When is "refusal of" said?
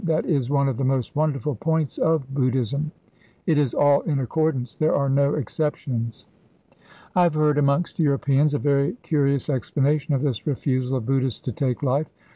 10.47-11.05